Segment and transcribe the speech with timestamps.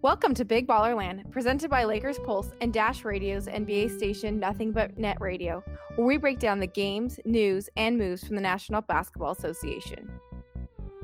[0.00, 4.70] Welcome to Big Baller Land, presented by Lakers Pulse and Dash Radio's NBA station Nothing
[4.70, 5.64] But Net Radio,
[5.96, 10.08] where we break down the games, news, and moves from the National Basketball Association.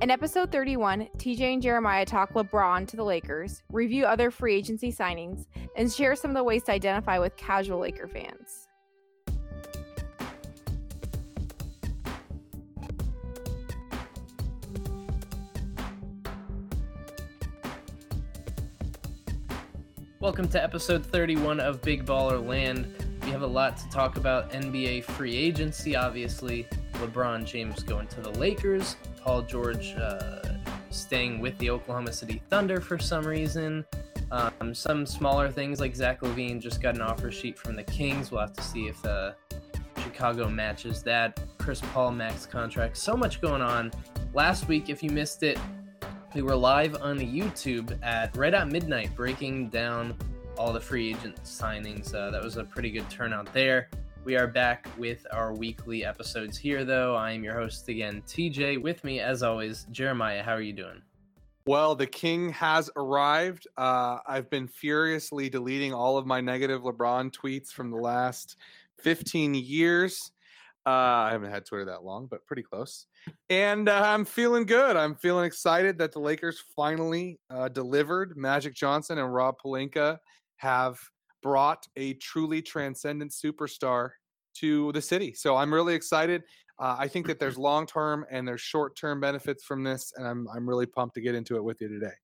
[0.00, 4.92] In episode 31, TJ and Jeremiah talk LeBron to the Lakers, review other free agency
[4.92, 8.68] signings, and share some of the ways to identify with casual Laker fans.
[20.24, 22.90] Welcome to episode 31 of Big Baller Land.
[23.24, 26.66] We have a lot to talk about NBA free agency, obviously.
[26.94, 30.40] LeBron James going to the Lakers, Paul George uh,
[30.88, 33.84] staying with the Oklahoma City Thunder for some reason.
[34.32, 38.30] Um, some smaller things like Zach LaVine just got an offer sheet from the Kings.
[38.30, 39.32] We'll have to see if uh,
[39.98, 41.38] Chicago matches that.
[41.58, 42.96] Chris Paul max contract.
[42.96, 43.92] So much going on.
[44.32, 45.58] Last week, if you missed it,
[46.34, 50.16] we were live on YouTube at right at midnight, breaking down
[50.58, 52.12] all the free agent signings.
[52.12, 53.88] Uh, that was a pretty good turnout there.
[54.24, 57.14] We are back with our weekly episodes here, though.
[57.14, 58.82] I am your host again, TJ.
[58.82, 60.42] With me, as always, Jeremiah.
[60.42, 61.00] How are you doing?
[61.66, 63.68] Well, the king has arrived.
[63.76, 68.56] Uh, I've been furiously deleting all of my negative LeBron tweets from the last
[68.98, 70.32] 15 years.
[70.86, 73.06] Uh, I haven't had Twitter that long, but pretty close.
[73.48, 74.96] And uh, I'm feeling good.
[74.96, 78.36] I'm feeling excited that the Lakers finally uh, delivered.
[78.36, 80.18] Magic Johnson and Rob Pelinka
[80.56, 80.98] have
[81.42, 84.10] brought a truly transcendent superstar
[84.54, 85.32] to the city.
[85.34, 86.42] So I'm really excited.
[86.78, 90.26] Uh, I think that there's long term and there's short term benefits from this, and
[90.26, 92.14] I'm I'm really pumped to get into it with you today.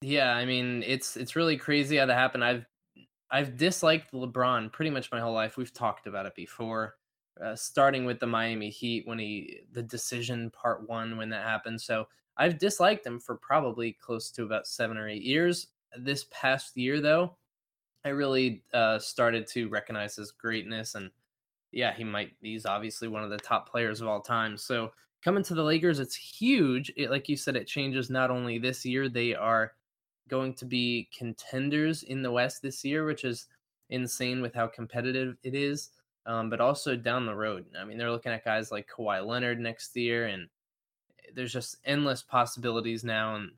[0.00, 2.44] Yeah, I mean it's it's really crazy how that happened.
[2.44, 2.66] I've
[3.30, 5.56] I've disliked LeBron pretty much my whole life.
[5.56, 6.94] We've talked about it before
[7.42, 11.80] uh, starting with the Miami Heat when he the decision part one when that happened.
[11.80, 15.68] So I've disliked him for probably close to about seven or eight years.
[15.96, 17.36] This past year, though,
[18.04, 21.10] I really uh, started to recognize his greatness, and
[21.72, 22.32] yeah, he might.
[22.40, 24.56] He's obviously one of the top players of all time.
[24.56, 24.92] So
[25.22, 26.92] coming to the Lakers, it's huge.
[26.96, 29.72] It, like you said, it changes not only this year; they are
[30.28, 33.46] going to be contenders in the West this year, which is
[33.90, 35.90] insane with how competitive it is
[36.26, 37.66] um, but also down the road.
[37.78, 40.48] I mean, they're looking at guys like Kawhi Leonard next year, and
[41.34, 43.36] there's just endless possibilities now.
[43.36, 43.52] And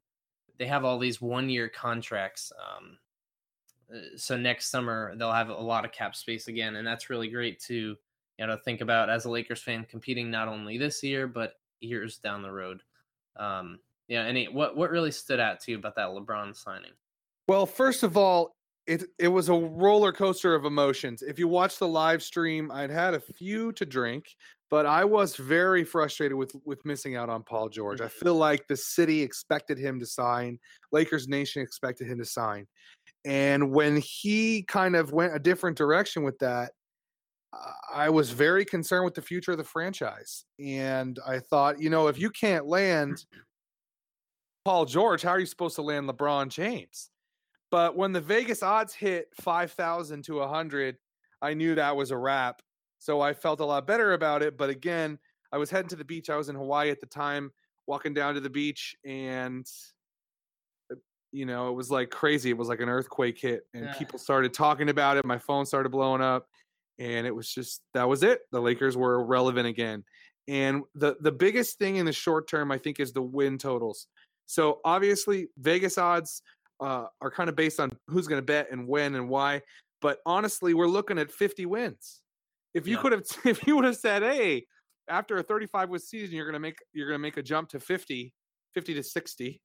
[0.59, 2.53] they have all these one year contracts.
[2.59, 2.99] Um,
[3.94, 7.28] uh, so next summer they'll have a lot of cap space again, and that's really
[7.28, 7.97] great to
[8.38, 12.19] you know think about as a Lakers fan competing not only this year but years
[12.19, 12.83] down the road.
[13.37, 13.78] Um,
[14.09, 16.93] yeah, any what what really stood out to you about that LeBron signing?
[17.48, 18.56] Well, first of all,
[18.86, 21.22] it it was a roller coaster of emotions.
[21.22, 24.36] If you watch the live stream, I'd had a few to drink,
[24.70, 28.00] but I was very frustrated with with missing out on Paul George.
[28.00, 30.58] I feel like the city expected him to sign,
[30.92, 32.66] Lakers Nation expected him to sign.
[33.24, 36.72] And when he kind of went a different direction with that,
[37.92, 40.44] I was very concerned with the future of the franchise.
[40.64, 43.24] And I thought, you know, if you can't land
[44.64, 47.10] Paul George, how are you supposed to land LeBron James?
[47.76, 50.97] But when the Vegas odds hit 5,000 to 100,
[51.42, 52.62] I knew that was a wrap.
[53.00, 54.56] So I felt a lot better about it.
[54.56, 55.19] But again,
[55.53, 56.31] I was heading to the beach.
[56.31, 57.53] I was in Hawaii at the time,
[57.86, 59.66] walking down to the beach, and
[60.91, 60.94] uh,
[61.32, 62.48] you know, it was like crazy.
[62.48, 63.92] It was like an earthquake hit, and yeah.
[63.92, 65.26] people started talking about it.
[65.26, 66.48] My phone started blowing up,
[66.98, 68.41] and it was just that was it.
[68.53, 70.03] The Lakers were relevant again.
[70.48, 74.06] And the the biggest thing in the short term, I think, is the win totals.
[74.47, 76.41] So obviously, Vegas odds
[76.81, 79.62] uh, are kind of based on who's going to bet and when and why.
[80.00, 82.20] But honestly, we're looking at 50 wins.
[82.75, 83.03] If you yeah.
[83.03, 84.66] could have, if you would have said, "Hey,
[85.09, 87.69] after a 35 win season, you're going to make you're going to make a jump
[87.70, 88.32] to 50,
[88.75, 89.60] 50 to 60,"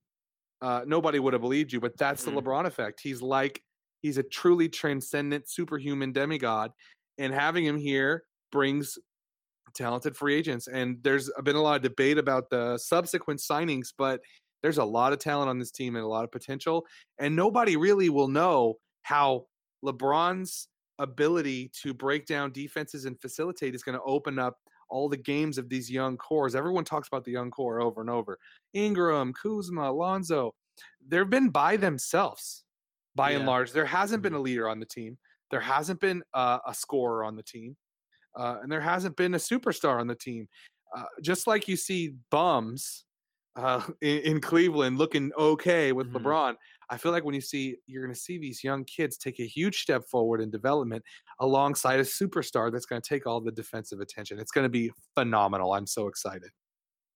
[0.61, 1.79] uh, nobody would have believed you.
[1.79, 2.35] But that's mm-hmm.
[2.35, 3.01] the LeBron effect.
[3.03, 3.61] He's like
[4.01, 6.71] he's a truly transcendent, superhuman demigod,
[7.17, 8.97] and having him here brings
[9.73, 10.67] talented free agents.
[10.67, 14.21] And there's been a lot of debate about the subsequent signings, but
[14.61, 16.85] there's a lot of talent on this team and a lot of potential.
[17.19, 19.45] And nobody really will know how
[19.83, 20.67] LeBron's
[20.99, 24.57] ability to break down defenses and facilitate is going to open up
[24.89, 26.53] all the games of these young cores.
[26.53, 28.37] Everyone talks about the young core over and over.
[28.73, 30.53] Ingram, Kuzma, Alonzo,
[31.07, 32.63] they've been by themselves
[33.15, 33.37] by yeah.
[33.37, 33.71] and large.
[33.71, 34.45] There hasn't been a mm-hmm.
[34.45, 35.17] leader on the team.
[35.49, 37.75] There hasn't been uh, a scorer on the team.
[38.37, 40.47] Uh, and there hasn't been a superstar on the team.
[40.95, 43.05] Uh, just like you see bums
[43.55, 46.25] uh, in, in, Cleveland looking okay with mm-hmm.
[46.25, 46.55] LeBron.
[46.89, 49.47] I feel like when you see you're going to see these young kids take a
[49.47, 51.03] huge step forward in development
[51.39, 54.39] alongside a superstar that's going to take all the defensive attention.
[54.39, 55.73] It's going to be phenomenal.
[55.73, 56.49] I'm so excited.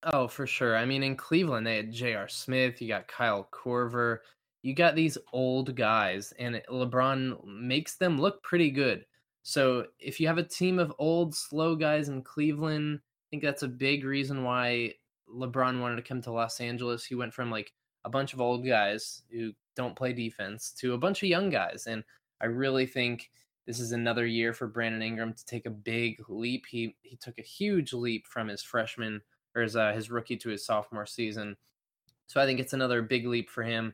[0.03, 0.77] Oh, for sure.
[0.77, 2.27] I mean, in Cleveland, they had J.R.
[2.27, 4.19] Smith, you got Kyle Korver,
[4.61, 9.05] you got these old guys, and LeBron makes them look pretty good.
[9.41, 13.63] So if you have a team of old, slow guys in Cleveland, I think that's
[13.63, 14.93] a big reason why
[15.35, 17.05] LeBron wanted to come to Los Angeles.
[17.05, 17.73] He went from like
[18.03, 21.87] a bunch of old guys who don't play defense to a bunch of young guys.
[21.87, 22.03] And
[22.41, 23.29] I really think
[23.65, 26.65] this is another year for Brandon Ingram to take a big leap.
[26.69, 29.21] He he took a huge leap from his freshman
[29.55, 31.57] or his uh, his rookie to his sophomore season.
[32.27, 33.93] So I think it's another big leap for him.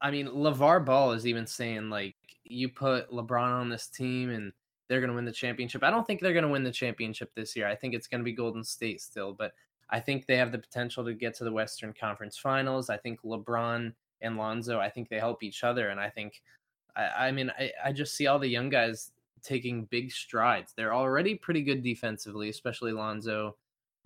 [0.00, 4.52] I mean, LeVar Ball is even saying like you put LeBron on this team and
[4.88, 5.82] they're going to win the championship.
[5.82, 7.66] I don't think they're going to win the championship this year.
[7.66, 9.52] I think it's going to be Golden State still, but
[9.90, 12.90] I think they have the potential to get to the Western Conference Finals.
[12.90, 13.92] I think LeBron
[14.22, 16.42] and Lonzo, I think they help each other, and I think,
[16.96, 20.72] I, I mean, I, I just see all the young guys taking big strides.
[20.76, 23.56] They're already pretty good defensively, especially Lonzo.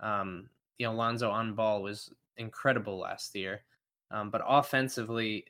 [0.01, 3.63] Um, you know, Lonzo on ball was incredible last year,
[4.11, 5.45] um, but offensively,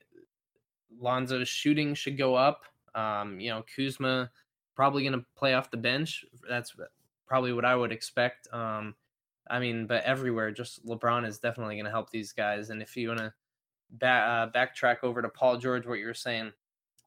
[0.99, 2.63] Lonzo's shooting should go up.
[2.95, 4.29] Um, you know, Kuzma
[4.75, 6.25] probably going to play off the bench.
[6.47, 6.75] That's
[7.27, 8.47] probably what I would expect.
[8.53, 8.95] Um,
[9.49, 12.69] I mean, but everywhere, just LeBron is definitely going to help these guys.
[12.69, 13.33] And if you want to
[14.05, 16.51] uh, backtrack over to Paul George, what you were saying,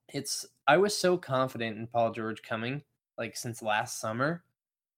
[0.09, 2.83] it's I was so confident in Paul George coming
[3.19, 4.43] like since last summer.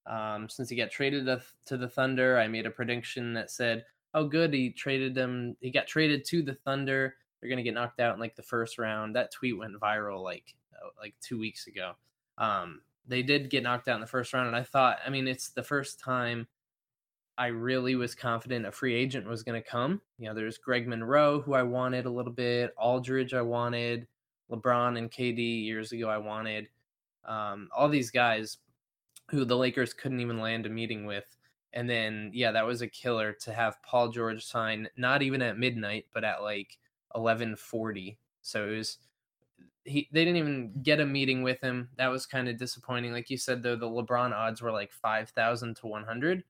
[0.07, 3.85] Um, since he got traded to, to the Thunder, I made a prediction that said,
[4.13, 5.57] "Oh, good, he traded them.
[5.61, 7.17] He got traded to the Thunder.
[7.41, 10.55] They're gonna get knocked out in like the first round." That tweet went viral like
[10.75, 11.93] uh, like two weeks ago.
[12.39, 15.29] Um, they did get knocked out in the first round, and I thought, I mean,
[15.29, 16.49] it's the first time
[17.37, 20.01] I really was confident a free agent was going to come.
[20.19, 24.07] You know, there's Greg Monroe, who I wanted a little bit, Aldridge, I wanted,
[24.51, 26.69] LeBron and KD years ago, I wanted.
[27.25, 28.59] Um, all these guys
[29.31, 31.25] who the Lakers couldn't even land a meeting with.
[31.73, 35.59] And then, yeah, that was a killer to have Paul George sign, not even at
[35.59, 36.79] midnight, but at like
[37.13, 38.17] 1140.
[38.43, 38.99] So it was,
[39.85, 41.89] he, they didn't even get a meeting with him.
[41.97, 43.13] That was kind of disappointing.
[43.13, 46.45] Like you said, though, the LeBron odds were like 5,000 to 100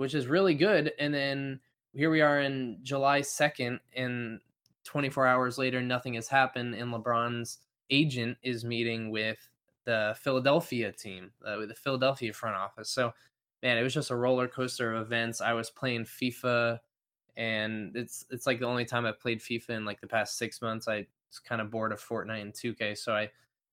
[0.00, 0.94] which is really good.
[0.98, 1.60] And then
[1.92, 4.40] here we are in July 2nd, and
[4.84, 6.74] 24 hours later, nothing has happened.
[6.74, 7.58] And LeBron's
[7.90, 9.36] agent is meeting with
[9.84, 12.88] the Philadelphia team, uh, with the Philadelphia front office.
[12.88, 13.12] So,
[13.62, 15.42] man, it was just a roller coaster of events.
[15.42, 16.78] I was playing FIFA,
[17.36, 20.62] and it's it's like the only time I've played FIFA in like the past six
[20.62, 20.88] months.
[20.88, 23.28] I was kind of bored of Fortnite and 2K, so I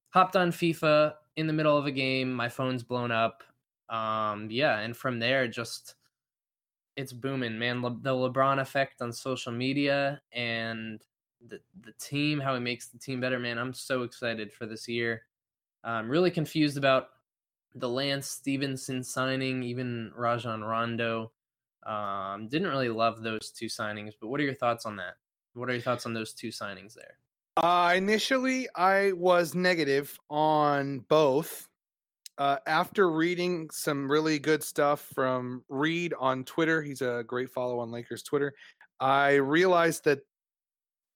[0.10, 2.34] hopped on FIFA in the middle of a game.
[2.34, 3.44] My phone's blown up.
[3.88, 5.96] Um, yeah, and from there, just
[6.98, 7.82] it's booming, man.
[7.82, 11.02] Le- the LeBron effect on social media and
[11.48, 13.58] the the team, how he makes the team better, man.
[13.58, 15.22] I'm so excited for this year.
[15.84, 17.10] I'm really confused about
[17.76, 21.32] the Lance Stephenson signing, even Rajon Rondo.
[21.86, 25.14] Um, didn't really love those two signings, but what are your thoughts on that?
[25.54, 27.20] What are your thoughts on those two signings there?
[27.58, 31.70] Uh, initially, I was negative on both
[32.38, 37.80] uh, after reading some really good stuff from Reed on Twitter, he's a great follow
[37.80, 38.54] on Lakers Twitter.
[39.00, 40.19] I realized that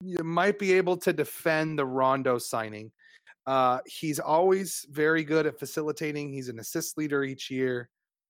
[0.01, 2.91] you might be able to defend the Rondo signing.
[3.45, 6.31] Uh, he's always very good at facilitating.
[6.31, 7.89] He's an assist leader each year.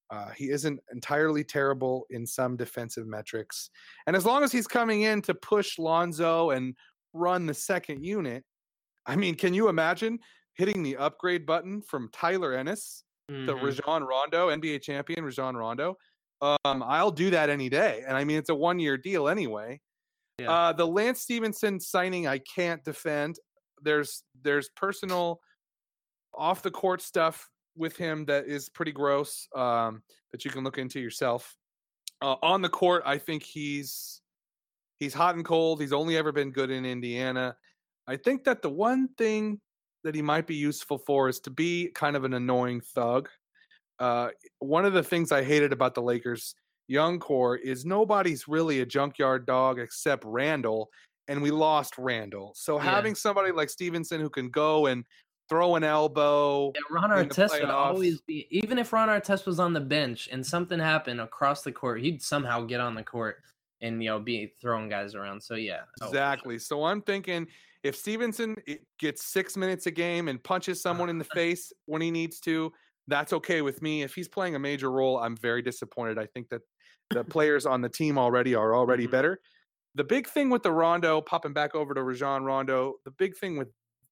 [0.09, 3.69] Uh, he isn't entirely terrible in some defensive metrics.
[4.07, 6.75] And as long as he's coming in to push Lonzo and
[7.13, 8.44] run the second unit,
[9.05, 10.19] I mean, can you imagine
[10.56, 13.45] hitting the upgrade button from Tyler Ennis, mm-hmm.
[13.45, 15.97] the Rajon Rondo, NBA champion Rajon Rondo.
[16.42, 18.04] Um, I'll do that any day.
[18.07, 19.80] And I mean, it's a one year deal anyway.
[20.40, 20.52] Yeah.
[20.52, 23.37] Uh, the Lance Stephenson signing, I can't defend.
[23.81, 25.40] There's there's personal
[26.33, 30.78] off the court stuff with him that is pretty gross um, that you can look
[30.78, 31.56] into yourself.
[32.21, 34.21] Uh, on the court, I think he's
[34.99, 35.81] he's hot and cold.
[35.81, 37.56] He's only ever been good in Indiana.
[38.07, 39.59] I think that the one thing
[40.03, 43.29] that he might be useful for is to be kind of an annoying thug.
[43.99, 44.29] Uh,
[44.59, 46.55] one of the things I hated about the Lakers
[46.87, 50.89] young core is nobody's really a junkyard dog except Randle,
[51.27, 52.53] and we lost Randle.
[52.55, 52.83] So yeah.
[52.83, 55.05] having somebody like Stephenson who can go and
[55.49, 56.71] throw an elbow.
[56.73, 60.45] Yeah, Ron Artest would always be, even if Ron Artest was on the bench and
[60.45, 63.37] something happened across the court, he'd somehow get on the court
[63.81, 65.41] and you know be throwing guys around.
[65.41, 66.55] So yeah, exactly.
[66.55, 66.59] Oh.
[66.59, 67.47] So I'm thinking
[67.83, 72.02] if Stephenson eh, gets six minutes a game and punches someone in the face when
[72.02, 72.71] he needs to,
[73.07, 74.04] that's okay with me.
[74.04, 76.19] If he's playing a major role, I'm very disappointed.
[76.19, 76.61] I think that
[77.09, 79.11] the players on the team already are already mm-hmm.
[79.11, 79.40] better.
[79.95, 83.57] The big thing with the Rondo popping back over to Rajon Rondo, the big thing
[83.57, 83.68] with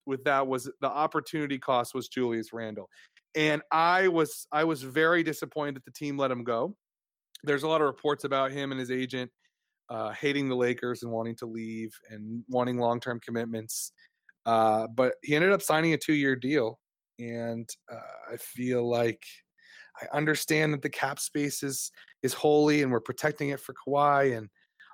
[0.05, 2.89] with that was the opportunity cost was Julius Randle.
[3.35, 6.75] And I was I was very disappointed that the team let him go.
[7.43, 9.31] There's a lot of reports about him and his agent
[9.89, 13.91] uh, hating the Lakers and wanting to leave and wanting long term commitments.
[14.45, 16.79] Uh, but he ended up signing a two year deal.
[17.19, 19.21] And uh, I feel like
[20.01, 21.91] I understand that the cap space is,
[22.23, 24.49] is holy and we're protecting it for Kawhi and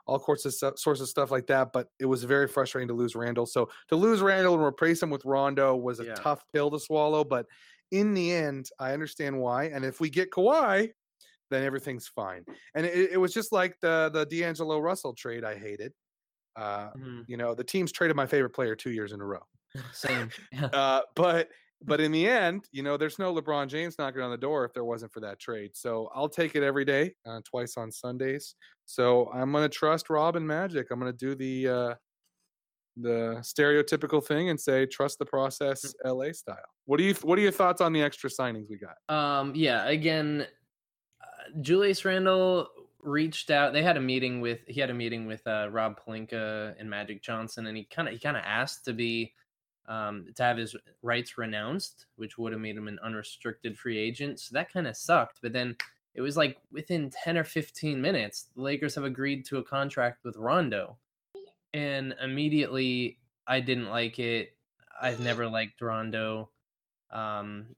[0.07, 1.71] all sorts of stuff, sorts of stuff like that.
[1.71, 3.45] But it was very frustrating to lose Randle.
[3.45, 6.13] So to lose Randle and replace him with Rondo was a Yeah.
[6.15, 7.23] tough pill to swallow.
[7.23, 7.45] But
[7.91, 9.65] in the end, I understand why.
[9.65, 10.91] And if we get Kawhi,
[11.51, 12.43] then everything's fine.
[12.75, 15.93] And it, it was just like the the D'Angelo Russell trade I hated.
[16.55, 17.25] Uh, Mhm.
[17.27, 19.43] you know, the teams traded my favorite player two years in a row.
[19.91, 20.31] Same.
[20.51, 20.67] Yeah.
[20.67, 21.49] Uh, but
[21.81, 24.73] but in the end, you know, there's no LeBron James knocking on the door if
[24.73, 25.75] there wasn't for that trade.
[25.75, 28.55] So I'll take it every day, uh, twice on Sundays.
[28.85, 30.87] So I'm gonna trust Rob and Magic.
[30.91, 31.95] I'm gonna do the uh,
[32.97, 36.63] the stereotypical thing and say trust the process, LA style.
[36.85, 38.95] What do you What are your thoughts on the extra signings we got?
[39.09, 40.47] Um, yeah, again,
[41.61, 42.67] Julius Randle
[43.01, 43.71] reached out.
[43.71, 47.21] They had a meeting with he had a meeting with uh, Rob Pelinka and Magic
[47.21, 49.33] Johnson, and he kind of he kind of asked to be
[49.87, 54.39] um, to have his rights renounced, which would have made him an unrestricted free agent.
[54.39, 55.39] So that kind of sucked.
[55.41, 55.75] But then
[56.15, 60.23] it was like within ten or fifteen minutes, the Lakers have agreed to a contract
[60.23, 60.97] with Rondo,
[61.73, 64.55] and immediately I didn't like it.
[64.99, 66.49] I've never liked Rondo.
[67.11, 67.75] Um,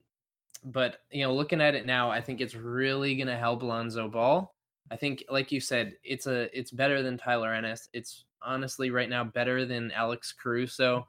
[0.64, 4.54] but you know, looking at it now, I think it's really gonna help Lonzo Ball.
[4.90, 7.88] I think, like you said, it's a it's better than Tyler Ennis.
[7.92, 11.08] It's honestly right now better than Alex Caruso.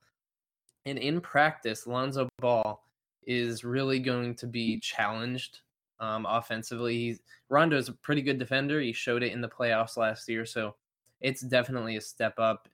[0.86, 2.84] And in practice, Lonzo Ball
[3.24, 5.60] is really going to be challenged
[6.00, 6.96] um, offensively.
[6.96, 8.80] He's, Rondo is a pretty good defender.
[8.80, 10.76] He showed it in the playoffs last year, so
[11.22, 12.70] it's definitely a step up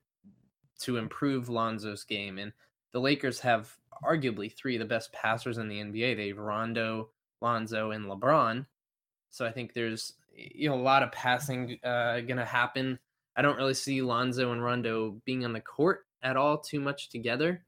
[0.82, 2.38] to improve Lonzo's game.
[2.38, 2.53] And
[2.91, 6.15] the Lakers have arguably three of the best passers in the NBA.
[6.15, 7.09] They have Rondo,
[7.41, 8.65] Lonzo, and LeBron.
[9.29, 13.00] So I think there's you know a lot of passing uh, gonna happen.
[13.35, 17.09] I don't really see Lonzo and Rondo being on the court at all too much
[17.09, 17.63] together.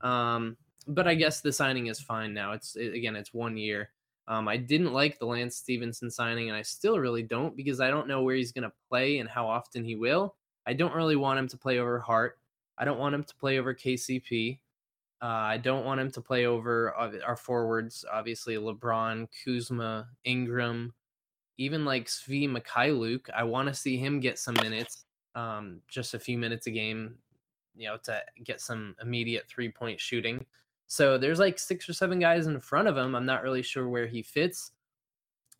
[0.00, 0.56] Um,
[0.88, 2.52] but I guess the signing is fine now.
[2.52, 3.90] It's it, again, it's one year.
[4.28, 7.90] Um, I didn't like the Lance Stephenson signing, and I still really don't because I
[7.90, 10.34] don't know where he's gonna play and how often he will.
[10.66, 12.38] I don't really want him to play over Hart.
[12.78, 14.58] I don't want him to play over KCP.
[15.22, 16.92] Uh, I don't want him to play over
[17.24, 20.92] our forwards, obviously LeBron, Kuzma, Ingram,
[21.58, 23.30] even like Svi Mykhailiuk.
[23.32, 25.04] I want to see him get some minutes,
[25.36, 27.14] um, just a few minutes a game,
[27.76, 30.44] you know, to get some immediate three point shooting.
[30.88, 33.14] So there's like six or seven guys in front of him.
[33.14, 34.72] I'm not really sure where he fits.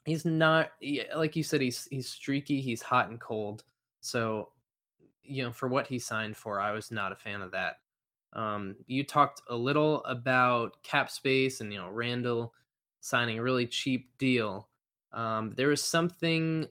[0.04, 0.73] He's not
[1.14, 1.61] like you said.
[1.61, 2.61] He's he's streaky.
[2.61, 3.62] He's hot and cold.
[4.00, 4.49] So
[5.23, 7.76] you know, for what he signed for, I was not a fan of that.
[8.35, 12.55] Um, you talked a little about cap space and you know Randle
[13.01, 14.69] signing a really cheap deal.
[15.12, 16.67] Um, there was something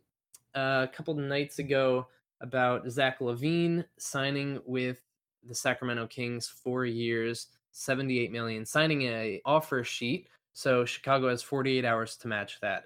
[0.56, 2.08] uh, a couple nights ago
[2.41, 5.01] about Zach LaVine signing with
[5.48, 10.27] the Sacramento Kings four years, seventy-eight million, signing a offer sheet.
[10.53, 12.86] So Chicago has forty-eight hours to match that.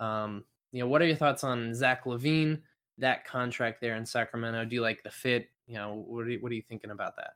[0.00, 2.60] Um, you know, what are your thoughts on Zach LaVine?
[2.98, 4.64] That contract there in Sacramento.
[4.64, 5.50] Do you like the fit?
[5.66, 7.30] You know, what are you, what are you thinking about that?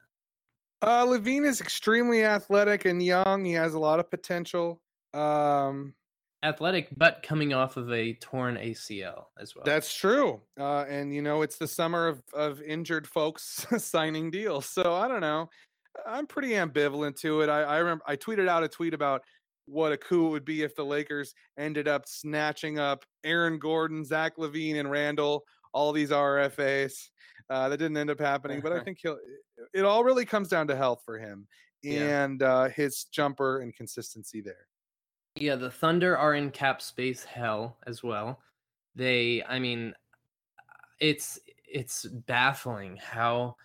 [0.83, 3.45] Uh, LaVine is extremely athletic and young.
[3.45, 4.81] He has a lot of potential.
[5.13, 5.95] Um,
[6.43, 9.65] Athletic, but coming off of a torn ACL as well.
[9.67, 10.41] That's true.
[10.59, 14.65] Uh, and you know, it's the summer of, of injured folks signing deals.
[14.67, 15.51] So I don't know.
[16.07, 17.51] I'm pretty ambivalent to it.
[17.51, 19.23] I, I remember I tweeted out a tweet about
[19.67, 24.05] what a coup it would be if the Lakers ended up snatching up Aaron Gordon,
[24.05, 25.45] Zach LaVine, and Randle,
[25.75, 27.11] all these RFAs.
[27.51, 29.19] Uh, that didn't end up happening, but I think he'll.
[29.75, 31.47] It all really comes down to health for him
[31.83, 32.23] Yeah.
[32.25, 34.67] and uh, his jumper and consistency there.
[35.37, 38.41] Yeah, the Thunder are in cap space hell as well.
[38.95, 39.95] They, I mean,
[41.01, 41.39] it's
[41.73, 43.57] it's baffling how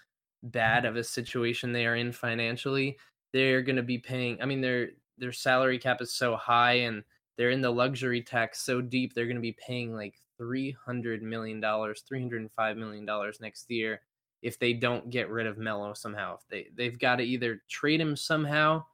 [0.44, 2.98] bad of a situation they are in financially.
[3.34, 4.42] They're going to be paying.
[4.42, 7.04] I mean, their their salary cap is so high, and
[7.38, 9.13] they're in the luxury tax so deep.
[9.13, 13.06] They're going to be paying like three hundred million dollars, three hundred and five million
[13.06, 14.01] dollars next year
[14.42, 16.36] if they don't get rid of Melo somehow.
[16.36, 18.86] If they they've got to either trade him somehow,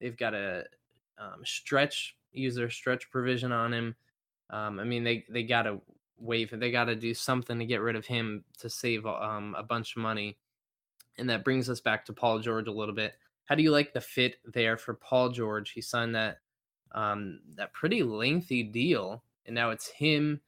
[0.00, 0.64] they've got to
[1.18, 3.94] um, stretch use their stretch provision on him.
[4.50, 5.80] Um, I mean, they they got to
[6.18, 6.50] waive.
[6.52, 9.96] They got to do something to get rid of him to save um, a bunch
[9.96, 10.38] of money.
[11.18, 13.14] And that brings us back to Paul George a little bit.
[13.46, 15.70] How do you like the fit there for Paul George?
[15.70, 16.38] He signed that
[16.92, 20.40] um, that pretty lengthy deal, and now it's him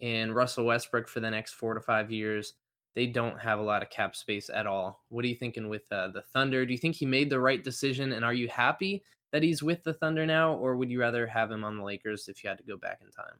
[0.00, 2.54] and Russell Westbrook for the next four to five years.
[2.94, 5.04] They don't have a lot of cap space at all.
[5.08, 6.66] What are you thinking with uh, the Thunder?
[6.66, 9.02] Do you think he made the right decision, and are you happy
[9.32, 12.28] that he's with the Thunder now, or would you rather have him on the Lakers
[12.28, 13.38] if you had to go back in time?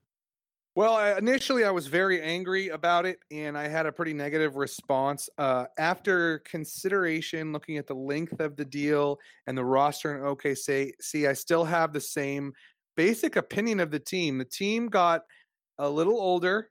[0.77, 5.29] Well, initially I was very angry about it, and I had a pretty negative response.
[5.37, 10.93] Uh, after consideration, looking at the length of the deal and the roster in OKC,
[11.01, 12.53] see, I still have the same
[12.97, 14.39] basic opinion of the team.
[14.39, 15.23] The team got
[15.81, 16.71] a little older.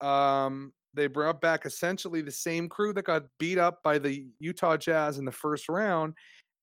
[0.00, 4.76] Um, they brought back essentially the same crew that got beat up by the Utah
[4.76, 6.14] Jazz in the first round,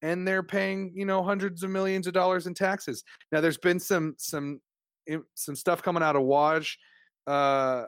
[0.01, 3.03] and they're paying you know hundreds of millions of dollars in taxes.
[3.31, 4.61] Now, there's been some some
[5.35, 6.75] some stuff coming out of Woj
[7.27, 7.85] uh,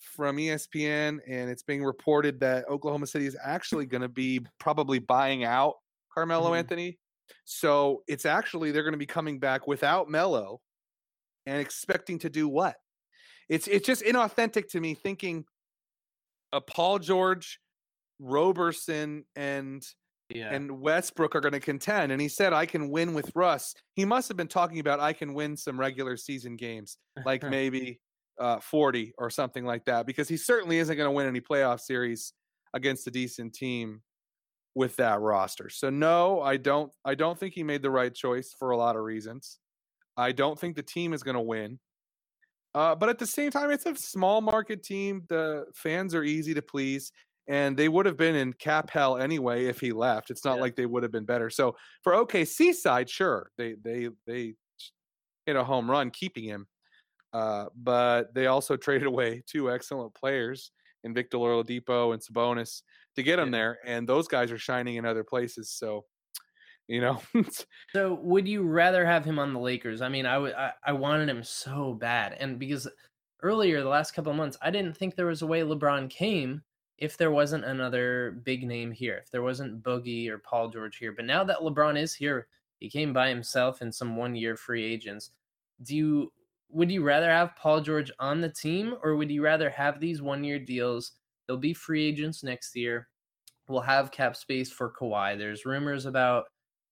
[0.00, 4.98] from ESPN, and it's being reported that Oklahoma City is actually going to be probably
[5.00, 5.74] buying out
[6.12, 6.58] Carmelo Mhm.
[6.58, 6.98] Anthony.
[7.44, 10.62] So it's actually they're going to be coming back without Melo
[11.46, 12.76] and expecting to do what?
[13.48, 15.44] It's it's just inauthentic to me thinking
[16.52, 17.60] a Paul George,
[18.18, 19.82] Roberson, and
[20.30, 20.52] Yeah.
[20.54, 22.12] and Westbrook are going to contend.
[22.12, 23.74] And he said, I can win with Russ.
[23.94, 28.00] He must have been talking about I can win some regular season games, like maybe
[28.38, 31.80] uh, 40 or something like that, because he certainly isn't going to win any playoff
[31.80, 32.32] series
[32.74, 34.02] against a decent team
[34.74, 35.68] with that roster.
[35.70, 38.96] So no, I don't I don't think he made the right choice for a lot
[38.96, 39.58] of reasons.
[40.16, 41.80] I don't think the team is going to win.
[42.78, 45.24] Uh, but at the same time, it's a small market team.
[45.28, 47.10] The fans are easy to please
[47.48, 50.30] and they would have been in cap hell anyway if he left.
[50.30, 50.60] It's not Yeah.
[50.60, 51.48] like they would have been better.
[51.50, 54.54] So for OKC side, sure, they they they
[55.46, 56.68] hit a home run keeping him,
[57.32, 60.72] uh, but they also traded away two excellent players
[61.04, 62.82] in Victor Oladipo and Sabonis
[63.16, 63.58] to get him Yeah.
[63.58, 65.70] there, and those guys are shining in other places.
[65.70, 66.04] So
[66.88, 67.22] you know,
[67.92, 70.00] So would you rather have him on the Lakers?
[70.00, 72.36] I mean, I would I, I wanted him so bad.
[72.40, 72.88] And because
[73.42, 76.62] earlier the last couple of months, I didn't think there was a way LeBron came
[76.96, 79.20] if there wasn't another big name here.
[79.22, 81.12] If there wasn't Boogie or Paul George here.
[81.12, 82.48] But now that LeBron is here,
[82.80, 85.30] he came by himself and some one-year free agents.
[85.82, 86.32] Do you
[86.70, 90.22] would you rather have Paul George on the team or would you rather have these
[90.22, 91.12] one-year deals?
[91.46, 93.08] They'll be free agents next year.
[93.68, 95.38] We'll have cap space for Kawhi.
[95.38, 96.46] There's rumors about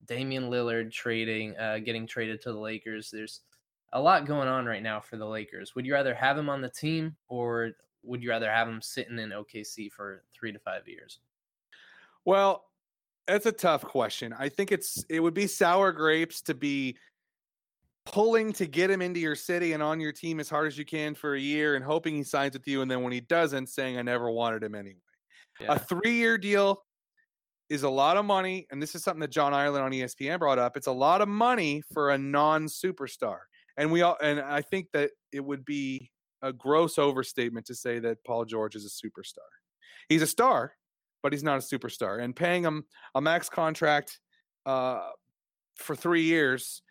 [0.04, 3.10] Damian Lillard trading, uh, getting traded to the Lakers.
[3.10, 3.40] There's
[3.92, 5.74] a lot going on right now for the Lakers.
[5.74, 9.18] Would you rather have him on the team or would you rather have him sitting
[9.18, 11.20] in OKC for three to five years?
[12.26, 12.64] well,
[13.26, 14.34] that's a tough question.
[14.38, 16.98] I think it's it would be sour grapes to be
[18.04, 20.84] pulling to get him into your city and on your team as hard as you
[20.84, 23.68] can for a year and hoping he signs with you and then when he doesn't
[23.68, 25.00] saying I never wanted him anyway.
[25.68, 26.84] A 3-year deal
[27.68, 30.58] is a lot of money and this is something that John Ireland on ESPN brought
[30.58, 30.76] up.
[30.76, 33.38] It's a lot of money for a non-superstar.
[33.76, 36.10] And we all and I think that it would be
[36.42, 39.48] a gross overstatement to say that Paul George is a superstar.
[40.08, 40.72] He's a star,
[41.22, 42.22] but he's not a superstar.
[42.22, 44.20] And paying him a max contract
[44.64, 45.08] uh,
[45.76, 46.82] for three years,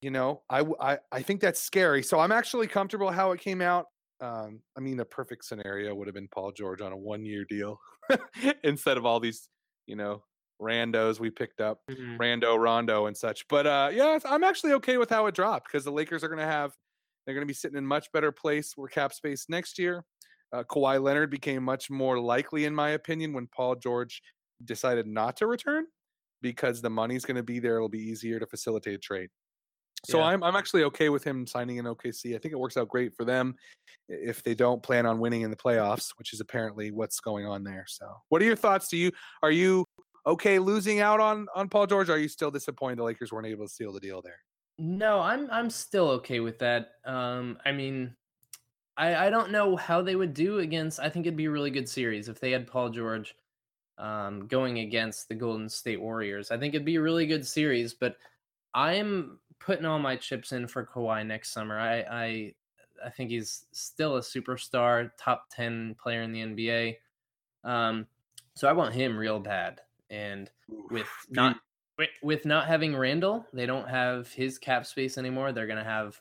[0.00, 2.02] you know, I, I I think that's scary.
[2.02, 3.86] So I'm actually comfortable how it came out.
[4.20, 7.44] Um, I mean, a perfect scenario would have been Paul George on a one year
[7.48, 7.78] deal
[8.64, 9.48] instead of all these,
[9.86, 10.24] you know,
[10.60, 11.80] randos we picked up.
[11.90, 12.18] Mhm.
[12.18, 13.48] Rando, Rondo, and such.
[13.48, 16.38] But uh, yeah, I'm actually okay with how it dropped because the Lakers are going
[16.40, 16.76] to have
[17.24, 20.04] they're going to be sitting in much better place for cap space next year.
[20.52, 24.20] Uh, Kawhi Leonard became much more likely, in my opinion, when Paul George
[24.64, 25.86] decided not to return
[26.42, 27.76] because the money's going to be there.
[27.76, 29.30] It'll be easier to facilitate a trade.
[30.04, 30.26] So Yeah.
[30.26, 32.34] I'm I'm actually okay with him signing in OKC.
[32.34, 33.54] I think it works out great for them
[34.08, 37.64] if they don't plan on winning in the playoffs, which is apparently what's going on
[37.64, 37.84] there.
[37.88, 38.88] So, what are your thoughts?
[38.88, 39.84] Do you are you
[40.26, 42.08] okay losing out on on Paul George?
[42.08, 44.38] Are you still disappointed the Lakers weren't able to seal the deal there?
[44.78, 46.92] No, I'm I'm still okay with that.
[47.04, 48.16] Um, I mean,
[48.96, 50.98] I I don't know how they would do against.
[50.98, 53.34] I think it'd be a really good series if they had Paul George
[53.98, 56.50] um, going against the Golden State Warriors.
[56.50, 57.92] I think it'd be a really good series.
[57.92, 58.16] But
[58.74, 61.78] I'm putting all my chips in for Kawhi next summer.
[61.78, 62.54] I I
[63.04, 66.96] I think he's still a superstar, top ten player in the NBA.
[67.64, 68.06] Um,
[68.54, 69.80] so I want him real bad.
[70.10, 70.50] And
[70.90, 71.56] with not
[72.22, 75.52] with, not having Randle, they don't have his cap space anymore.
[75.52, 76.20] They're gonna have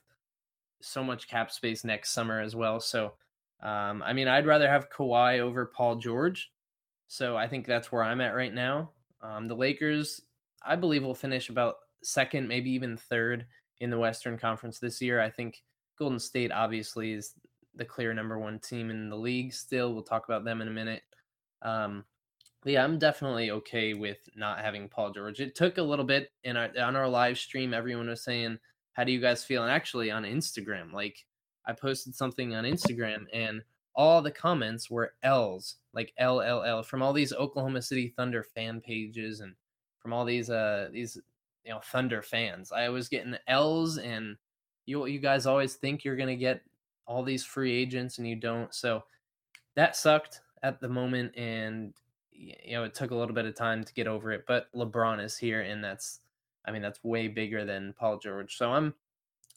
[0.82, 2.80] so much cap space next summer as well.
[2.80, 3.14] So,
[3.62, 6.52] um, I mean, I'd rather have Kawhi over Paul George.
[7.08, 8.92] So I think that's where I'm at right now.
[9.22, 10.22] Um, the Lakers,
[10.64, 13.46] I believe, will finish about second, maybe even third
[13.80, 15.22] in the Western Conference this year.
[15.22, 15.62] I think
[15.98, 17.34] Golden State obviously is
[17.76, 19.54] the clear number one team in the league.
[19.54, 21.04] Still, we'll talk about them in a minute.
[21.62, 22.06] Um,
[22.66, 25.40] yeah, I'm definitely okay with not having Paul George.
[25.40, 27.74] It took a little bit in our on our live stream.
[27.74, 28.60] Everyone was saying,
[28.94, 31.26] "How do you guys feel?" And actually, on Instagram, like
[31.66, 33.62] I posted something on Instagram, and
[33.96, 38.44] all the comments were L's, like L L L, from all these Oklahoma City Thunder
[38.44, 39.54] fan pages and
[40.00, 41.18] from all these uh these
[41.64, 42.72] you know Thunder fans.
[42.72, 44.38] I was getting L's and
[44.86, 46.62] you you guys always think you're to get
[47.06, 48.74] all these free agents and you don't.
[48.74, 49.04] So
[49.76, 51.94] that sucked at the moment and
[52.32, 55.22] you know, it took a little bit of time to get over it, but LeBron
[55.24, 56.22] is here and that's
[56.66, 58.56] I mean, that's way bigger than Paul George.
[58.56, 58.94] So I'm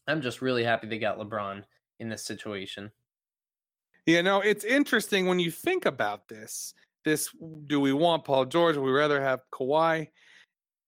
[0.08, 1.62] I'm just really happy they got LeBron
[2.00, 2.90] in this situation.
[4.06, 6.74] You know, it's interesting when you think about this.
[7.04, 7.28] This
[7.66, 8.76] do we want Paul George?
[8.76, 10.08] Would we rather have Kawhi?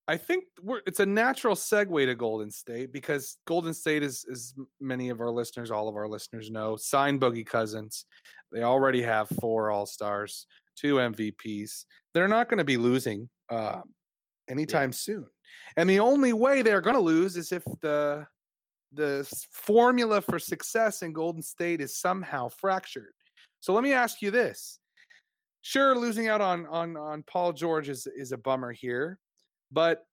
[0.07, 0.45] I think
[0.87, 5.31] it's a natural segue to Golden State because Golden State is, as many of our
[5.31, 8.05] listeners, all of our listeners know, signed Boogie Cousins.
[8.53, 11.87] They already have four All Stars, two MVPs.
[12.13, 13.81] They're not going to be losing uh,
[14.49, 14.97] anytime yeah.
[14.97, 15.27] soon,
[15.77, 18.27] and the only way they're going to lose is if the
[18.93, 23.13] the formula for success in Golden State is somehow fractured.
[23.61, 24.79] So let me ask you this:
[25.63, 29.19] Sure, losing out on on on Paul George is is a bummer here,
[29.75, 30.05] but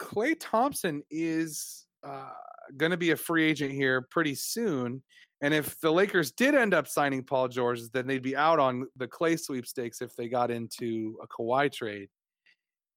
[0.00, 2.30] Klay Thompson is uh,
[2.76, 5.02] going to be a free agent here pretty soon.
[5.42, 8.86] And if the Lakers did end up signing Paul George, then they'd be out on
[8.96, 12.08] the Klay sweepstakes if they got into a Kawhi trade.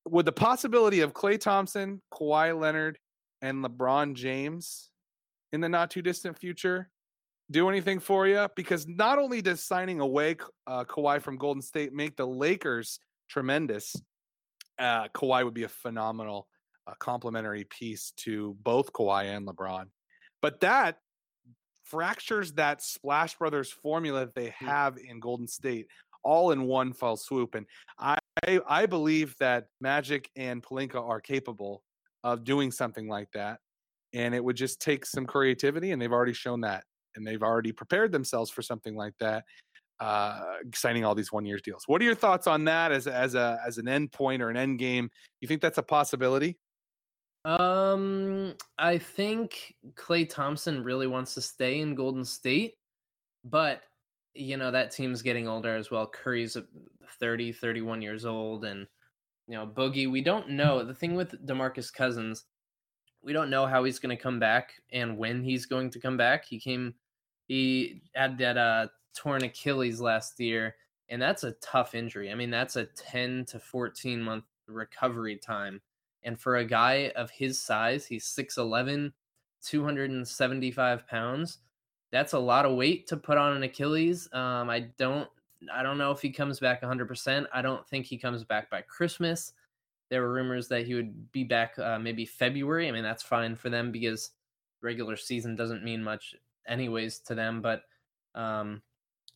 [0.09, 2.97] Would the possibility of Klay Thompson, Kawhi Leonard,
[3.41, 4.89] and LeBron James
[5.53, 6.89] in the not too distant future
[7.51, 8.49] do anything for you?
[8.55, 10.35] Because not only does signing away
[10.67, 13.95] uh, Kawhi from Golden State make the Lakers tremendous,
[14.79, 16.47] uh, Kawhi would be a phenomenal
[16.87, 19.85] uh, complementary piece to both Kawhi and LeBron.
[20.41, 20.97] But that
[21.83, 24.65] fractures that Splash Brothers formula that they hmm.
[24.65, 25.87] have in Golden State
[26.23, 27.55] all in one fell swoop.
[27.55, 27.65] And
[27.99, 28.17] I,
[28.67, 31.83] I believe that Magic and Pelinka are capable
[32.23, 33.59] of doing something like that.
[34.13, 36.83] And it would just take some creativity, and they've already shown that.
[37.15, 39.43] And they've already prepared themselves for something like that
[40.03, 41.83] uh, signing all these one year deals.
[41.87, 44.57] What are your thoughts on that as as a as an end point or an
[44.57, 45.09] end game?
[45.39, 46.57] You think that's a possibility?
[47.45, 52.73] Um, I think Klay Thompson really wants to stay in Golden State,
[53.45, 53.81] but
[54.33, 56.05] you know that team's getting older as well.
[56.05, 56.57] Curry's
[57.19, 58.85] 30, 31 years old and
[59.47, 60.83] you know, Boogie, we don't know.
[60.83, 62.45] The thing with DeMarcus Cousins,
[63.21, 66.17] we don't know how he's going to come back and when he's going to come
[66.17, 66.45] back.
[66.45, 66.93] He came
[67.47, 70.75] he had that uh torn Achilles last year,
[71.09, 72.31] and that's a tough injury.
[72.31, 75.81] I mean, that's a 10 to 14 month recovery time.
[76.23, 79.11] And for a guy of his size, he's 6'11,
[79.63, 81.59] 275 pounds.
[82.11, 84.29] That's a lot of weight to put on an Achilles.
[84.33, 85.27] Um, I don't
[85.73, 87.45] I don't know if he comes back 100%.
[87.53, 89.53] I don't think he comes back by Christmas.
[90.09, 92.87] There were rumors that he would be back uh, maybe February.
[92.87, 94.31] I mean, that's fine for them because
[94.81, 96.35] regular season doesn't mean much
[96.67, 97.83] anyways to them, but
[98.35, 98.81] um,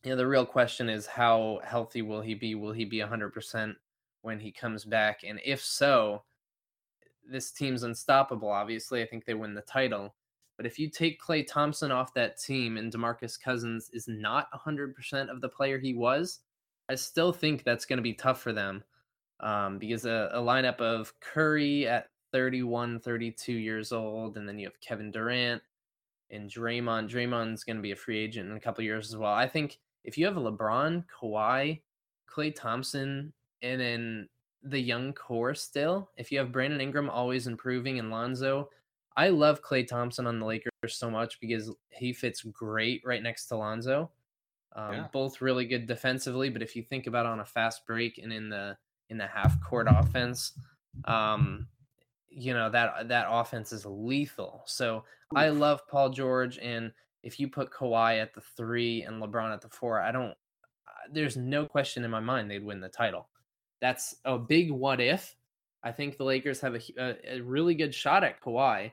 [0.04, 2.54] you know, the real question is how healthy will he be?
[2.54, 3.74] Will he be 100%
[4.22, 5.20] when he comes back?
[5.26, 6.22] And if so,
[7.28, 8.48] this team's unstoppable.
[8.48, 10.14] Obviously, I think they win the title.
[10.56, 15.30] But if you take Klay Thompson off that team and DeMarcus Cousins is not 100%
[15.30, 16.40] of the player he was,
[16.88, 18.82] I still think that's going to be tough for them
[19.40, 24.66] um, because a, a lineup of Curry at 31, 32 years old, and then you
[24.66, 25.62] have Kevin Durant
[26.30, 27.10] and Draymond.
[27.10, 29.32] Draymond's going to be a free agent in a couple years as well.
[29.32, 29.78] I think
[30.08, 31.82] if you have LeBron, Kawhi,
[32.34, 34.28] Klay Thompson, and then
[34.62, 38.70] the young core still, if you have Brandon Ingram always improving and Lonzo,
[39.18, 43.48] I love Klay Thompson on the Lakers so much because he fits great right next
[43.48, 44.10] to Lonzo.
[44.74, 45.06] Um, yeah.
[45.12, 48.48] Both really good defensively, but if you think about on a fast break and in
[48.48, 48.78] the
[49.10, 50.52] in the half court offense,
[51.04, 51.66] um,
[52.30, 54.62] you know that that offense is lethal.
[54.64, 55.04] So.
[55.36, 56.90] I love Paul George, and
[57.22, 60.34] if you put Kawhi at the three and LeBron at the four, I don't.
[61.10, 63.28] There's no question in my mind they'd win the title.
[63.80, 65.34] That's a big what if.
[65.82, 68.92] I think the Lakers have a, a, a really good shot at Kawhi,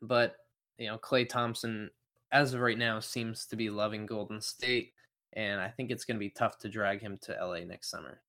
[0.00, 0.36] but
[0.78, 1.90] you know Klay Thompson,
[2.32, 4.92] as of right now, seems to be loving Golden State,
[5.32, 8.20] and I think it's going to be tough to drag him to LA next summer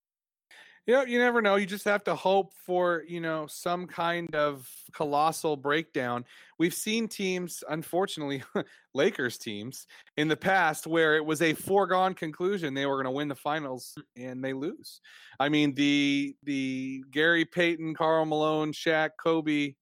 [0.90, 1.56] you know, you never know.
[1.56, 6.26] You just have to hope for, you know, some kind of colossal breakdown.
[6.58, 8.42] We've seen teams, unfortunately,
[8.96, 9.86] Lakers teams
[10.18, 13.36] in the past where it was a foregone conclusion they were going to win the
[13.36, 15.00] finals and they lose.
[15.40, 19.76] I mean, the the Gary Payton, Karl Malone, Shaq, Kobe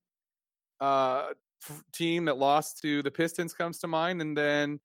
[0.78, 1.28] uh,
[1.94, 4.78] team that lost to the Pistons comes to mind, and then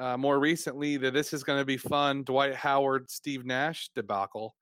[0.00, 4.54] uh, more recently, the this is going to be fun Dwight Howard, Steve Nash debacle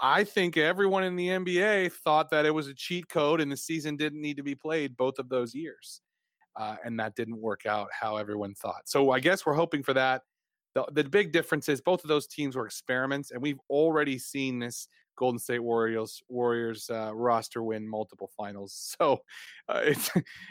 [0.00, 3.56] I think everyone in the NBA thought that it was a cheat code and the
[3.56, 6.00] season didn't need to be played both of those years.
[6.56, 8.82] Uh, and that didn't work out how everyone thought.
[8.86, 10.22] So I guess we're hoping for that.
[10.74, 14.58] The, the big difference is both of those teams were experiments, and we've already seen
[14.58, 18.96] this Golden State Warriors Warriors uh, roster win multiple finals.
[19.00, 19.18] So
[19.68, 20.10] uh, it's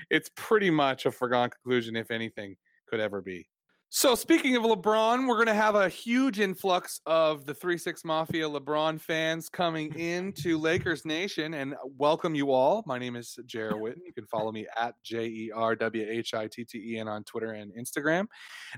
[0.09, 2.55] it's pretty much a foregone conclusion if anything
[2.87, 3.47] could ever be.
[3.95, 8.49] So speaking of LeBron, we're going to have a huge influx of the 3-6 Mafia
[8.49, 12.83] LeBron fans coming into Lakers Nation and welcome you all.
[12.87, 13.99] My name is Jared Whitten.
[14.03, 18.25] You can follow me at J-E-R-W-H-I-T-T-E-N on Twitter and Instagram.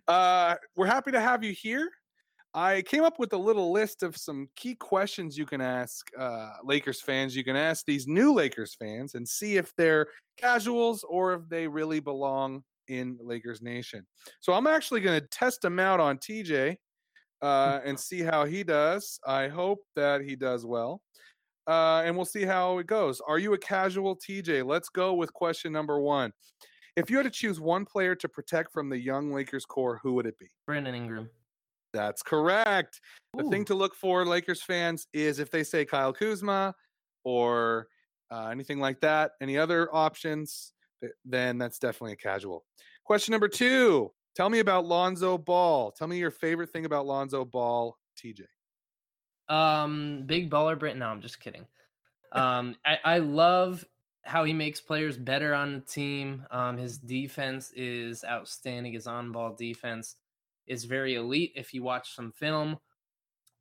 [0.06, 1.89] Uh, we're happy to have you here.
[2.54, 6.56] I came up with a little list of some key questions you can ask uh,
[6.62, 7.38] Lakers fans.
[7.38, 11.69] You can ask these new Lakers fans and see if they're casuals or if they
[11.69, 14.06] really belong in Lakers Nation.
[14.39, 16.78] So I'm actually going to test him out on TJ
[17.41, 19.19] uh, and see how he does.
[19.26, 21.02] I hope that he does well.
[21.67, 23.21] Uh, and we'll see how it goes.
[23.28, 24.65] Are you a casual TJ?
[24.65, 26.32] Let's go with question number one.
[26.95, 30.13] If you had to choose one player to protect from the young Lakers core, who
[30.13, 30.48] would it be?
[30.65, 31.30] Brandon Ingram.
[31.91, 33.00] That's correct.
[33.38, 36.76] The thing to look for, Lakers fans, is if they say Kyle Kuzma
[37.24, 37.88] or
[38.32, 40.74] uh, anything like that, any other options,
[41.24, 42.66] then that's definitely a casual.
[43.04, 44.12] Question number two.
[44.36, 45.92] Tell me about Lonzo Ball.
[45.92, 48.42] Tell me your favorite thing about Lonzo Ball, TJ.
[49.48, 51.00] Um, big baller Brand.
[51.00, 51.66] No, I'm just kidding.
[52.32, 53.86] Um, I, I love
[54.24, 56.46] how he makes players better on the team.
[56.52, 58.94] Um, his defense is outstanding.
[58.94, 60.16] His on-ball defense
[60.68, 61.54] is very elite.
[61.56, 62.78] If you watch some film,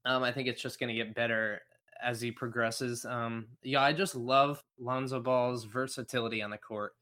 [0.07, 1.61] um, I think it's just going to get better
[2.03, 3.05] as he progresses.
[3.05, 6.93] Um, yeah, I just love Lonzo Ball's versatility on the court.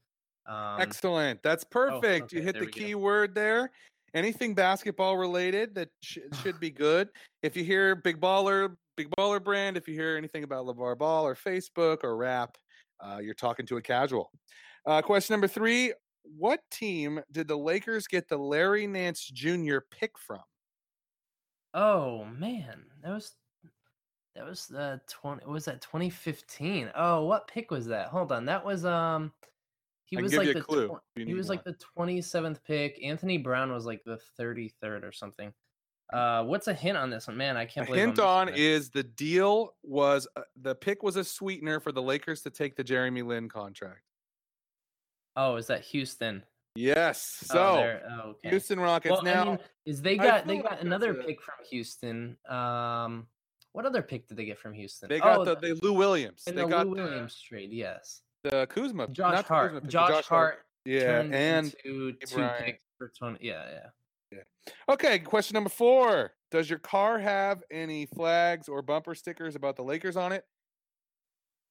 [0.45, 1.41] Um, Excellent.
[1.43, 2.31] That's perfect.
[2.33, 2.85] you okay, hit there the we go.
[2.85, 3.71] key word there.
[4.13, 7.09] Anything basketball related that sh- should be good.
[7.41, 11.25] If you hear Big Baller, Big Baller brand, if you hear anything about LeVar Ball
[11.25, 12.57] or Facebook or rap,
[12.99, 14.29] uh, you're talking to a casual.
[14.85, 15.93] Uh, question number three
[16.37, 19.77] What team did the Lakers get the Larry Nance Jr.
[19.89, 20.41] pick from?
[21.73, 23.35] Oh man, that was
[24.35, 25.45] that was the twenty.
[25.45, 26.91] Was that 2015?
[26.95, 28.09] Oh, what pick was that?
[28.09, 29.31] Hold on, that was um.
[30.17, 32.99] He was like the clue you he was like the 27th pick.
[33.03, 35.53] Anthony Brown was like the 33rd or something.
[36.11, 37.57] Uh, what's a hint on this one, man?
[37.57, 38.57] I can't believe I'm hint on it.
[38.57, 42.75] is the deal was uh, the pick was a sweetener for the Lakers to take
[42.75, 44.01] the Jeremy Lin contract.
[45.35, 46.43] Oh, is that Houston?
[46.75, 47.43] Yes.
[47.49, 48.49] Oh, So there- oh, okay.
[48.49, 49.41] Houston Rockets well, now.
[49.41, 52.37] I mean, is they got they got another a- pick from Houston.
[52.47, 53.27] Um,
[53.71, 55.09] what other pick did they get from Houston?
[55.09, 56.43] They got oh, the, the Lou Williams.
[56.45, 57.71] in They the got Lou the- Williams trade.
[57.71, 59.07] Yes, the Kuzma.
[59.07, 59.71] Josh not Hart.
[59.71, 62.31] Kuzma the Josh, Hart Yeah, and two picks
[62.97, 63.39] for twenty.
[63.45, 63.65] Yeah,
[64.31, 64.39] yeah.
[64.89, 65.19] okay.
[65.19, 70.17] Question number four: Does your car have any flags or bumper stickers about the Lakers
[70.17, 70.43] on it?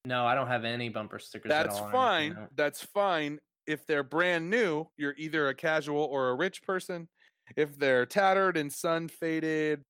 [0.05, 1.53] No, I don't have any bumper stickers.
[1.53, 2.37] at That's fine.
[2.57, 3.39] That's fine.
[3.67, 7.09] If they're brand new, you're either a casual or a rich person.
[7.57, 9.83] If they're tattered and sun faded,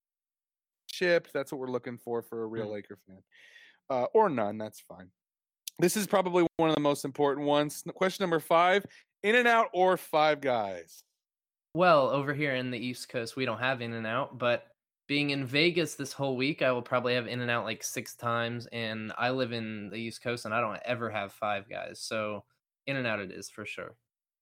[0.91, 2.73] chipped, that's what we're looking for for a real Hmm.
[2.73, 3.23] Laker fan.
[3.89, 5.11] Uh, or none, that's fine.
[5.79, 7.83] This is probably one of the most important ones.
[7.95, 8.85] Question number five:
[9.23, 11.03] In and out or five guys?
[11.75, 14.67] Well, over here in the East Coast, we don't have In and Out, but
[15.09, 18.15] being in Vegas this whole week, I will probably have In and Out like six
[18.15, 18.67] times.
[18.73, 22.45] And I live in the East Coast, and I don't ever have Five Guys, so
[22.87, 23.95] In and Out it is for sure.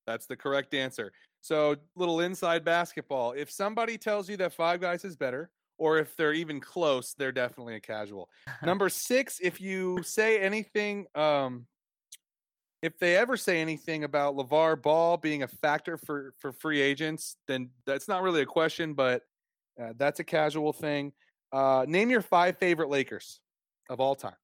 [0.07, 1.13] That's the correct answer.
[1.41, 3.33] So, little inside basketball.
[3.33, 7.33] If somebody tells you that Five Guys is better, or if they're even close, they're
[7.33, 8.29] definitely a casual.
[8.63, 11.67] Number six, if you say anything, um,
[12.83, 17.37] if they ever say anything about LeVar Ball being a factor for, for free agents,
[17.49, 19.23] then that's not really a question, but
[19.83, 21.13] uh, that's a casual thing.
[21.51, 23.41] Uh, name your five favorite Lakers
[23.89, 24.37] of all time.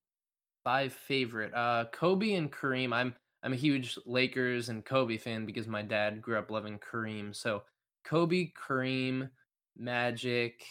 [0.65, 1.55] Five favorite.
[1.55, 2.93] Uh Kobe and Kareem.
[2.93, 7.37] I'm I'm a huge Lakers and Kobe fan because my dad grew up loving Kareem.
[7.37, 7.63] So
[8.05, 9.31] Kobe, Kareem,
[9.77, 10.65] Magic.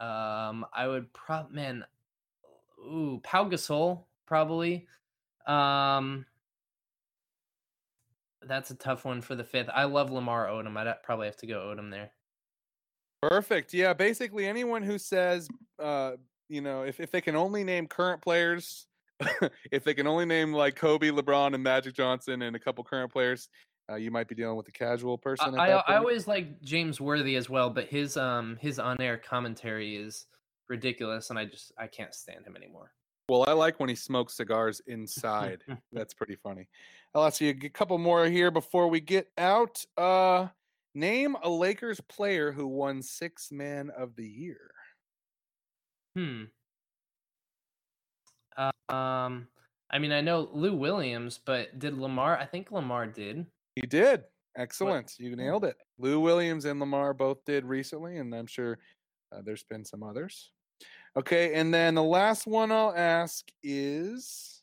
[0.00, 1.84] Um I would prop man
[2.80, 4.86] ooh, Pau Gasol probably.
[5.46, 6.26] Um
[8.46, 9.70] that's a tough one for the fifth.
[9.72, 10.76] I love Lamar Odom.
[10.76, 12.10] I'd probably have to go Odom there.
[13.22, 13.72] Perfect.
[13.72, 16.12] Yeah, basically anyone who says, uh,
[16.48, 18.86] you know, if, if they can only name current players,
[19.72, 23.10] if they can only name like Kobe, LeBron, and Magic Johnson and a couple current
[23.10, 23.48] players,
[23.90, 25.58] uh, you might be dealing with a casual person.
[25.58, 29.18] I, I, I always like James Worthy as well, but his um his on air
[29.18, 30.26] commentary is
[30.68, 32.92] ridiculous, and I just I can't stand him anymore.
[33.28, 35.62] well, I like when he smokes cigars inside.
[35.92, 36.68] That's pretty funny.
[37.14, 39.84] I'll ask you a couple more here before we get out.
[39.96, 40.48] Uh,
[40.94, 44.70] name a Lakers player who won Six Man of the Year.
[46.16, 46.44] Hmm.
[48.56, 49.48] Uh, um,
[49.90, 52.36] I mean, I know Lou Williams, but did Lamar?
[52.38, 53.46] I think Lamar did.
[53.76, 54.22] He did.
[54.56, 55.14] Excellent.
[55.18, 55.76] You nailed it.
[55.98, 58.78] Lou Williams and Lamar both did recently, and I'm sure
[59.32, 60.50] uh, there's been some others.
[61.16, 64.62] Okay, and then the last one I'll ask is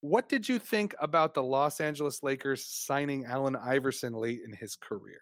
[0.00, 4.76] what did you think about the Los Angeles Lakers signing Allen Iverson late in his
[4.76, 5.20] career?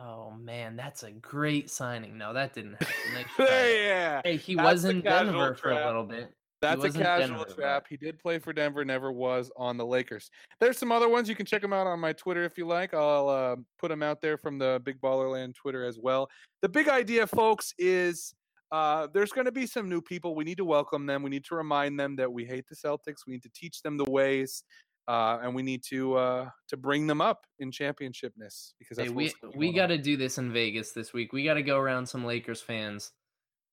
[0.00, 2.18] Oh man, that's a great signing.
[2.18, 3.24] No, that didn't happen.
[3.38, 4.20] Yeah.
[4.24, 6.32] Hey, he That's was in Denver for a little bit.
[6.64, 7.86] That's a casual Denver, trap.
[7.88, 10.30] He did play for Denver, never was on the Lakers.
[10.60, 11.28] There's some other ones.
[11.28, 12.94] You can check them out on my Twitter if you like.
[12.94, 16.30] I'll uh, put them out there from the Big Baller Land Twitter as well.
[16.62, 18.34] The big idea, folks, is
[18.72, 20.34] uh, there's going to be some new people.
[20.34, 21.22] We need to welcome them.
[21.22, 23.26] We need to remind them that we hate the Celtics.
[23.26, 24.64] We need to teach them the ways,
[25.06, 29.14] uh, and we need to uh, to bring them up in championshipness because that's Hey,
[29.14, 31.32] we we got to do this in Vegas this week.
[31.32, 33.12] We got to go around some Lakers fans.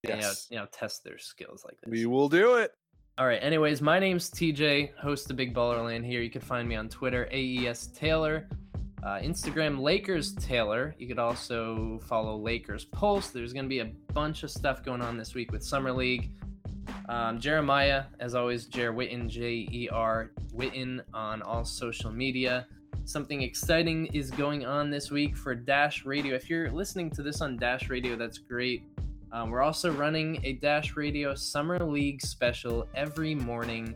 [0.04, 1.90] and, you know, yes, you know, test their skills like this.
[1.90, 2.72] we will do it.
[3.18, 3.44] All right.
[3.44, 6.22] Anyways, my name's TJ, host of Big Baller Land here.
[6.22, 8.48] You can find me on Twitter, AES Taylor,
[9.04, 10.96] uh, Instagram, Lakers Taylor.
[10.98, 13.30] You could also follow Lakers Pulse.
[13.30, 16.32] There's going to be a bunch of stuff going on this week with Summer League.
[17.10, 22.66] Um, Jeremiah, as always, Jer Witten, J E R Witten on all social media.
[23.04, 26.34] Something exciting is going on this week for Dash Radio.
[26.34, 28.84] If you're listening to this on Dash Radio, that's great.
[29.34, 33.96] Um, we're also running a Dash Radio Summer League special every morning,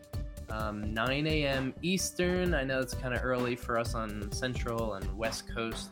[0.49, 1.73] um, 9 a.m.
[1.81, 2.53] Eastern.
[2.53, 5.89] I know it's kind of early for us on Central and West Coast,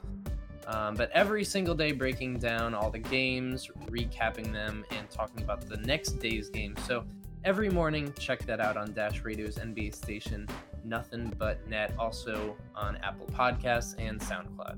[0.65, 5.67] um, but every single day breaking down all the games, recapping them, and talking about
[5.67, 6.75] the next day's game.
[6.87, 7.03] So
[7.43, 10.47] every morning, check that out on Dash Radio's NBA station,
[10.85, 14.77] Nothing But Net, also on Apple Podcasts and SoundCloud.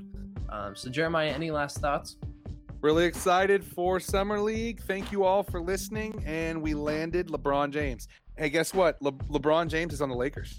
[0.49, 2.17] Um, so, Jeremiah, any last thoughts?
[2.85, 4.79] Really excited for Summer League.
[4.79, 6.23] Thank you all for listening.
[6.23, 8.07] And we landed LeBron James.
[8.37, 9.01] Hey, guess what?
[9.01, 10.55] Le- LeBron James is on the Lakers.